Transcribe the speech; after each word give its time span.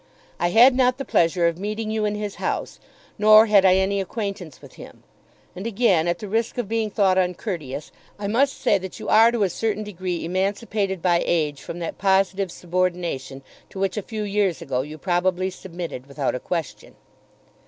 I 0.39 0.47
had 0.49 0.75
not 0.75 0.97
the 0.97 1.05
pleasure 1.05 1.45
of 1.45 1.59
meeting 1.59 1.91
you 1.91 2.05
in 2.05 2.15
his 2.15 2.37
house, 2.41 2.79
nor 3.19 3.45
had 3.45 3.63
I 3.65 3.75
any 3.75 4.01
acquaintance 4.01 4.59
with 4.59 4.73
him. 4.73 5.03
And 5.55 5.67
again, 5.67 6.07
at 6.07 6.17
the 6.17 6.27
risk 6.27 6.57
of 6.57 6.67
being 6.67 6.89
thought 6.89 7.19
uncourteous, 7.19 7.91
I 8.17 8.25
must 8.25 8.59
say 8.59 8.79
that 8.79 8.99
you 8.99 9.09
are 9.09 9.31
to 9.31 9.43
a 9.43 9.49
certain 9.51 9.83
degree 9.83 10.25
emancipated 10.25 11.03
by 11.03 11.21
age 11.23 11.61
from 11.61 11.77
that 11.81 11.99
positive 11.99 12.51
subordination 12.51 13.43
to 13.69 13.77
which 13.79 13.95
a 13.95 14.01
few 14.01 14.23
years 14.23 14.59
ago 14.59 14.81
you 14.81 14.97
probably 14.97 15.51
submitted 15.51 16.07
without 16.07 16.33
a 16.33 16.39
question. 16.39 16.95